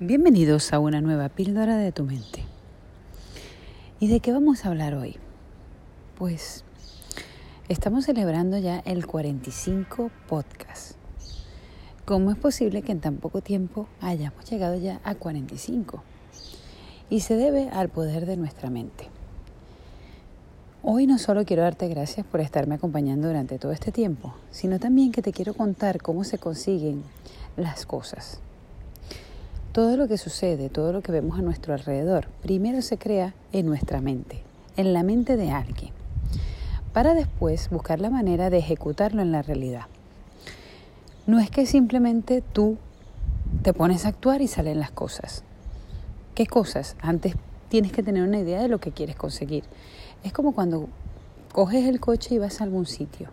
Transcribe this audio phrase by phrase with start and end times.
[0.00, 2.44] Bienvenidos a una nueva píldora de tu mente.
[3.98, 5.16] ¿Y de qué vamos a hablar hoy?
[6.16, 6.62] Pues
[7.68, 10.92] estamos celebrando ya el 45 podcast.
[12.04, 16.04] ¿Cómo es posible que en tan poco tiempo hayamos llegado ya a 45?
[17.10, 19.08] Y se debe al poder de nuestra mente.
[20.84, 25.10] Hoy no solo quiero darte gracias por estarme acompañando durante todo este tiempo, sino también
[25.10, 27.02] que te quiero contar cómo se consiguen
[27.56, 28.40] las cosas
[29.78, 33.66] todo lo que sucede, todo lo que vemos a nuestro alrededor, primero se crea en
[33.66, 34.42] nuestra mente,
[34.76, 35.92] en la mente de alguien,
[36.92, 39.82] para después buscar la manera de ejecutarlo en la realidad.
[41.28, 42.76] No es que simplemente tú
[43.62, 45.44] te pones a actuar y salen las cosas.
[46.34, 46.96] ¿Qué cosas?
[47.00, 47.36] Antes
[47.68, 49.62] tienes que tener una idea de lo que quieres conseguir.
[50.24, 50.88] Es como cuando
[51.52, 53.28] coges el coche y vas a algún sitio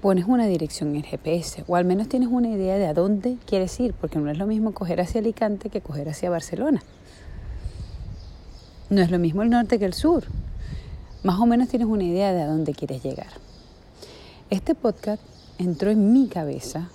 [0.00, 3.78] pones una dirección en GPS o al menos tienes una idea de a dónde quieres
[3.80, 6.82] ir, porque no es lo mismo coger hacia Alicante que coger hacia Barcelona.
[8.90, 10.24] No es lo mismo el norte que el sur.
[11.22, 13.28] Más o menos tienes una idea de a dónde quieres llegar.
[14.50, 15.22] Este podcast
[15.58, 16.88] entró en mi cabeza,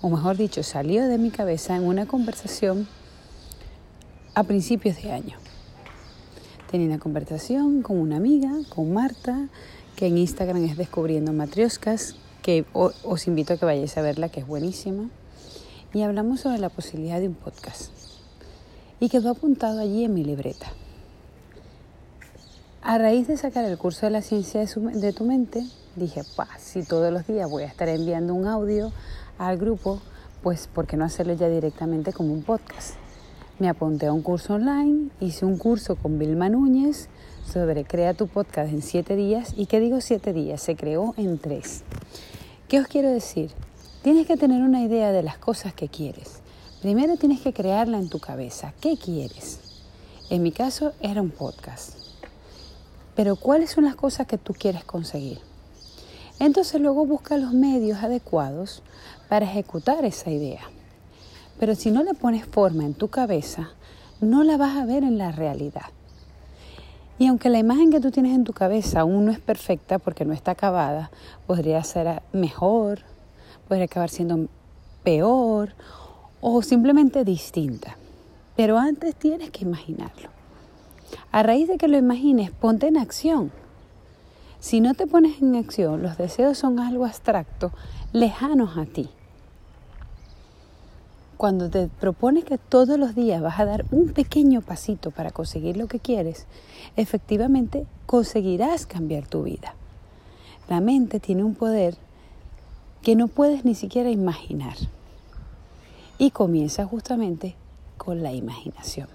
[0.00, 2.88] o mejor dicho, salió de mi cabeza en una conversación
[4.34, 5.36] a principios de año.
[6.70, 9.48] Tenía una conversación con una amiga, con Marta,
[9.94, 14.40] que en Instagram es Descubriendo Matrioscas, que os invito a que vayáis a verla, que
[14.40, 15.08] es buenísima.
[15.92, 17.90] Y hablamos sobre la posibilidad de un podcast.
[19.00, 20.72] Y quedó apuntado allí en mi libreta.
[22.82, 26.22] A raíz de sacar el curso de la ciencia de, tu mente, dije,
[26.58, 28.90] si todos los días voy a estar enviando un audio
[29.38, 30.00] al grupo,
[30.42, 32.94] pues ¿por qué no hacerlo ya directamente como un podcast?
[33.58, 37.10] Me apunté a un curso online, hice un curso con Vilma Núñez
[37.44, 39.52] sobre Crea tu podcast en siete días.
[39.56, 40.62] ¿Y qué digo siete días?
[40.62, 41.84] Se creó en tres.
[42.70, 43.50] ¿Qué os quiero decir?
[44.04, 46.38] Tienes que tener una idea de las cosas que quieres.
[46.80, 48.74] Primero tienes que crearla en tu cabeza.
[48.80, 49.58] ¿Qué quieres?
[50.30, 51.96] En mi caso era un podcast.
[53.16, 55.40] Pero ¿cuáles son las cosas que tú quieres conseguir?
[56.38, 58.84] Entonces luego busca los medios adecuados
[59.28, 60.62] para ejecutar esa idea.
[61.58, 63.70] Pero si no le pones forma en tu cabeza,
[64.20, 65.86] no la vas a ver en la realidad.
[67.20, 70.24] Y aunque la imagen que tú tienes en tu cabeza aún no es perfecta porque
[70.24, 71.10] no está acabada,
[71.46, 73.00] podría ser mejor,
[73.68, 74.48] podría acabar siendo
[75.04, 75.74] peor
[76.40, 77.98] o simplemente distinta.
[78.56, 80.30] Pero antes tienes que imaginarlo.
[81.30, 83.52] A raíz de que lo imagines, ponte en acción.
[84.58, 87.70] Si no te pones en acción, los deseos son algo abstracto,
[88.14, 89.10] lejanos a ti
[91.40, 95.78] cuando te propones que todos los días vas a dar un pequeño pasito para conseguir
[95.78, 96.44] lo que quieres,
[96.96, 99.74] efectivamente conseguirás cambiar tu vida.
[100.68, 101.96] La mente tiene un poder
[103.00, 104.76] que no puedes ni siquiera imaginar.
[106.18, 107.54] Y comienza justamente
[107.96, 109.08] con la imaginación.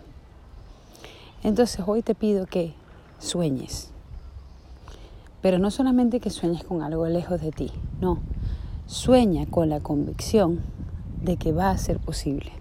[1.43, 2.73] Entonces hoy te pido que
[3.19, 3.91] sueñes.
[5.43, 7.71] Pero no solamente que sueñes con algo lejos de ti,
[8.01, 8.17] no.
[8.87, 10.61] Sueña con la convicción
[11.25, 12.51] de que va a ser posible.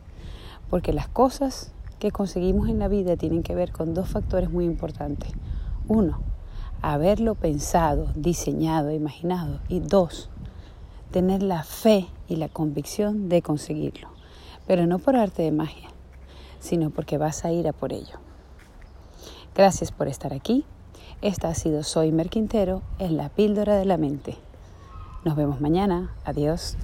[0.70, 4.64] Porque las cosas que conseguimos en la vida tienen que ver con dos factores muy
[4.64, 5.30] importantes.
[5.86, 6.20] Uno,
[6.82, 9.60] haberlo pensado, diseñado, imaginado.
[9.68, 10.30] Y dos,
[11.10, 14.08] tener la fe y la convicción de conseguirlo.
[14.66, 15.88] Pero no por arte de magia,
[16.58, 18.18] sino porque vas a ir a por ello.
[19.54, 20.64] Gracias por estar aquí.
[21.22, 24.36] Esta ha sido Soy Merquintero en la píldora de la mente.
[25.24, 26.10] Nos vemos mañana.
[26.24, 26.76] Adiós.